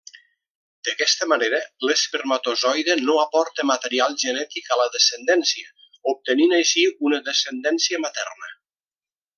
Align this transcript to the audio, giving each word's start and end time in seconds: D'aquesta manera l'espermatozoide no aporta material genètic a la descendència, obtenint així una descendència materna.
D'aquesta 0.87 1.25
manera 1.31 1.59
l'espermatozoide 1.89 2.95
no 3.09 3.17
aporta 3.25 3.67
material 3.73 4.17
genètic 4.25 4.71
a 4.71 4.79
la 4.83 4.89
descendència, 4.99 5.71
obtenint 6.15 6.59
així 6.63 6.87
una 7.11 7.21
descendència 7.31 8.05
materna. 8.09 8.51